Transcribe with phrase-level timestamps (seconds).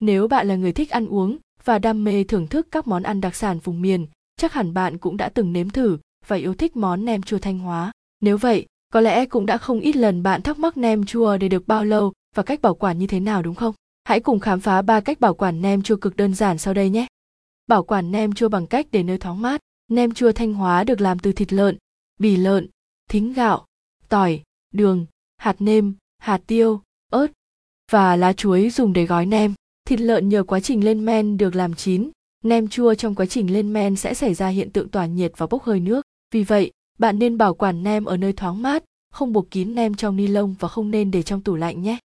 [0.00, 3.20] Nếu bạn là người thích ăn uống và đam mê thưởng thức các món ăn
[3.20, 6.76] đặc sản vùng miền, chắc hẳn bạn cũng đã từng nếm thử và yêu thích
[6.76, 7.92] món nem chua Thanh Hóa.
[8.20, 11.48] Nếu vậy, có lẽ cũng đã không ít lần bạn thắc mắc nem chua để
[11.48, 13.74] được bao lâu và cách bảo quản như thế nào đúng không?
[14.04, 16.90] Hãy cùng khám phá ba cách bảo quản nem chua cực đơn giản sau đây
[16.90, 17.06] nhé.
[17.66, 19.60] Bảo quản nem chua bằng cách để nơi thoáng mát.
[19.88, 21.78] Nem chua Thanh Hóa được làm từ thịt lợn,
[22.20, 22.68] bì lợn,
[23.10, 23.66] thính gạo,
[24.08, 24.42] tỏi,
[24.72, 25.06] đường,
[25.36, 27.26] hạt nêm, hạt tiêu, ớt
[27.90, 29.54] và lá chuối dùng để gói nem.
[29.88, 32.10] Thịt lợn nhờ quá trình lên men được làm chín,
[32.44, 35.46] nem chua trong quá trình lên men sẽ xảy ra hiện tượng tỏa nhiệt và
[35.46, 36.02] bốc hơi nước.
[36.34, 39.94] Vì vậy, bạn nên bảo quản nem ở nơi thoáng mát, không buộc kín nem
[39.94, 41.98] trong ni lông và không nên để trong tủ lạnh nhé.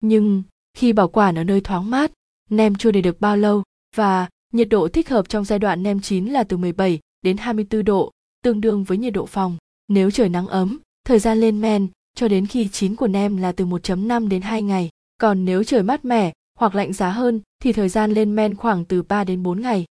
[0.00, 0.42] Nhưng,
[0.74, 2.12] khi bảo quản ở nơi thoáng mát,
[2.50, 3.62] nem chua để được bao lâu
[3.96, 7.84] và nhiệt độ thích hợp trong giai đoạn nem chín là từ 17 đến 24
[7.84, 8.10] độ,
[8.42, 9.56] tương đương với nhiệt độ phòng.
[9.88, 13.52] Nếu trời nắng ấm, thời gian lên men cho đến khi chín của nem là
[13.52, 14.90] từ 1.5 đến 2 ngày.
[15.18, 18.84] Còn nếu trời mát mẻ hoặc lạnh giá hơn thì thời gian lên men khoảng
[18.84, 19.84] từ 3 đến 4 ngày.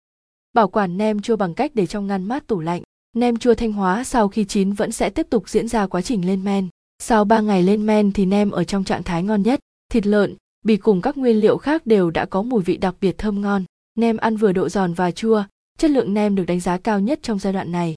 [0.52, 2.82] Bảo quản nem chua bằng cách để trong ngăn mát tủ lạnh.
[3.16, 6.26] Nem chua Thanh Hóa sau khi chín vẫn sẽ tiếp tục diễn ra quá trình
[6.26, 6.68] lên men.
[6.98, 9.60] Sau 3 ngày lên men thì nem ở trong trạng thái ngon nhất.
[9.92, 10.34] Thịt lợn,
[10.64, 13.64] bì cùng các nguyên liệu khác đều đã có mùi vị đặc biệt thơm ngon.
[13.94, 15.44] Nem ăn vừa độ giòn và chua,
[15.78, 17.94] chất lượng nem được đánh giá cao nhất trong giai đoạn này.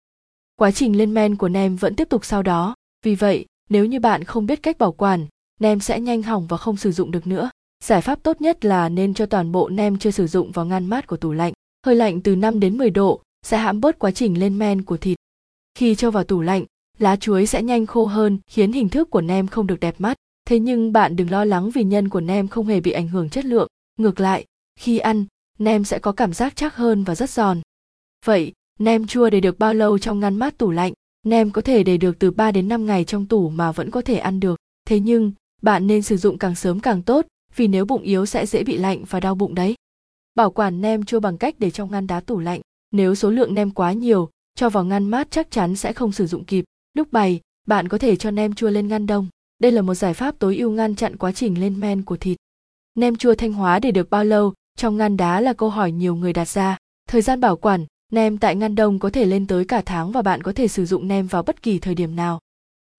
[0.56, 4.00] Quá trình lên men của nem vẫn tiếp tục sau đó, vì vậy, nếu như
[4.00, 5.26] bạn không biết cách bảo quản,
[5.60, 7.50] nem sẽ nhanh hỏng và không sử dụng được nữa.
[7.84, 10.86] Giải pháp tốt nhất là nên cho toàn bộ nem chưa sử dụng vào ngăn
[10.86, 11.54] mát của tủ lạnh.
[11.86, 14.98] Hơi lạnh từ 5 đến 10 độ sẽ hãm bớt quá trình lên men của
[14.98, 15.18] thịt.
[15.76, 16.66] Khi cho vào tủ lạnh,
[17.00, 20.18] lá chuối sẽ nhanh khô hơn khiến hình thức của nem không được đẹp mắt.
[20.46, 23.30] Thế nhưng bạn đừng lo lắng vì nhân của nem không hề bị ảnh hưởng
[23.30, 23.68] chất lượng.
[23.98, 24.46] Ngược lại,
[24.80, 25.26] khi ăn,
[25.60, 27.62] nem sẽ có cảm giác chắc hơn và rất giòn.
[28.26, 30.94] Vậy, nem chua để được bao lâu trong ngăn mát tủ lạnh?
[31.26, 34.02] Nem có thể để được từ 3 đến 5 ngày trong tủ mà vẫn có
[34.02, 34.60] thể ăn được.
[34.86, 35.32] Thế nhưng,
[35.62, 37.26] bạn nên sử dụng càng sớm càng tốt,
[37.58, 39.76] vì nếu bụng yếu sẽ dễ bị lạnh và đau bụng đấy.
[40.36, 42.62] Bảo quản nem chua bằng cách để trong ngăn đá tủ lạnh.
[42.92, 46.28] Nếu số lượng nem quá nhiều, cho vào ngăn mát chắc chắn sẽ không sử
[46.28, 46.66] dụng kịp.
[46.94, 49.28] Lúc bày, bạn có thể cho nem chua lên ngăn đông.
[49.60, 52.38] Đây là một giải pháp tối ưu ngăn chặn quá trình lên men của thịt.
[52.96, 56.16] Nem chua Thanh Hóa để được bao lâu trong ngăn đá là câu hỏi nhiều
[56.16, 56.78] người đặt ra.
[57.10, 60.22] Thời gian bảo quản, nem tại ngăn đông có thể lên tới cả tháng và
[60.22, 62.40] bạn có thể sử dụng nem vào bất kỳ thời điểm nào.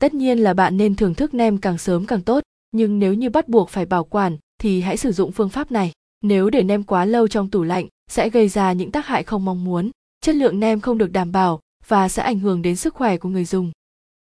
[0.00, 2.42] Tất nhiên là bạn nên thưởng thức nem càng sớm càng tốt,
[2.72, 5.92] nhưng nếu như bắt buộc phải bảo quản thì hãy sử dụng phương pháp này.
[6.22, 9.44] Nếu để nem quá lâu trong tủ lạnh sẽ gây ra những tác hại không
[9.44, 9.90] mong muốn.
[10.20, 13.28] Chất lượng nem không được đảm bảo và sẽ ảnh hưởng đến sức khỏe của
[13.28, 13.72] người dùng.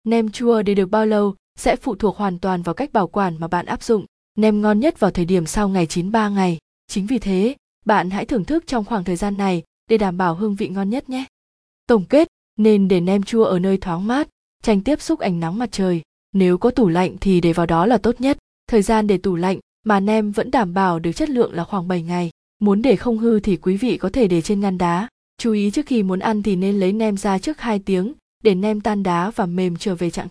[0.04, 3.36] Nem chua để được bao lâu sẽ phụ thuộc hoàn toàn vào cách bảo quản
[3.40, 4.06] mà bạn áp dụng.
[4.38, 6.58] Nem ngon nhất vào thời điểm sau ngày chín 3 ngày.
[6.86, 10.34] Chính vì thế, bạn hãy thưởng thức trong khoảng thời gian này để đảm bảo
[10.34, 11.24] hương vị ngon nhất nhé.
[11.86, 14.28] Tổng kết, nên để nem chua ở nơi thoáng mát,
[14.62, 16.02] tránh tiếp xúc ánh nắng mặt trời.
[16.32, 18.38] Nếu có tủ lạnh thì để vào đó là tốt nhất.
[18.66, 19.58] Thời gian để tủ lạnh
[19.90, 22.30] mà nem vẫn đảm bảo được chất lượng là khoảng 7 ngày.
[22.60, 25.08] Muốn để không hư thì quý vị có thể để trên ngăn đá.
[25.38, 28.12] Chú ý trước khi muốn ăn thì nên lấy nem ra trước 2 tiếng,
[28.44, 30.18] để nem tan đá và mềm trở về trạng